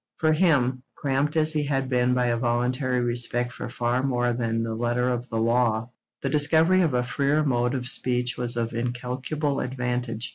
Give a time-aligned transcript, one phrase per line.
[0.17, 4.63] For him, cramped as he had been by a voluntary respect for far more than
[4.63, 5.91] the letter of the law,
[6.23, 10.29] the discovery of a freer mode of speech was of incalculable advantage.